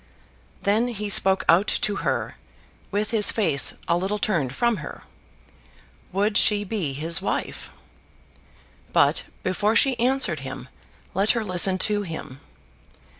Then 0.63 0.87
he 0.87 1.09
spoke 1.09 1.43
out 1.47 1.67
to 1.67 1.97
her, 1.97 2.33
with 2.89 3.11
his 3.11 3.31
face 3.31 3.75
a 3.87 3.95
little 3.95 4.17
turned 4.17 4.55
from 4.55 4.77
her. 4.77 5.03
Would 6.11 6.39
she 6.39 6.63
be 6.63 6.93
his 6.93 7.21
wife? 7.21 7.69
But, 8.93 9.25
before 9.43 9.75
she 9.75 9.99
answered 9.99 10.39
him, 10.39 10.69
let 11.13 11.29
her 11.37 11.43
listen 11.43 11.77
to 11.85 12.01
him. 12.01 12.39